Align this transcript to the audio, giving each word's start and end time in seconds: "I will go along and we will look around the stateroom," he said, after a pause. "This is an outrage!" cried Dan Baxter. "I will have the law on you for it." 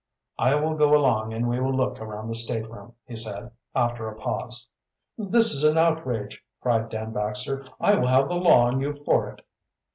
"I 0.39 0.55
will 0.55 0.73
go 0.73 0.95
along 0.95 1.31
and 1.31 1.47
we 1.47 1.59
will 1.59 1.75
look 1.75 1.99
around 2.01 2.27
the 2.27 2.33
stateroom," 2.33 2.95
he 3.05 3.15
said, 3.15 3.51
after 3.75 4.07
a 4.07 4.15
pause. 4.15 4.67
"This 5.15 5.51
is 5.53 5.63
an 5.63 5.77
outrage!" 5.77 6.43
cried 6.59 6.89
Dan 6.89 7.11
Baxter. 7.13 7.63
"I 7.79 7.93
will 7.99 8.07
have 8.07 8.27
the 8.27 8.33
law 8.33 8.65
on 8.65 8.81
you 8.81 8.95
for 8.95 9.29
it." 9.29 9.45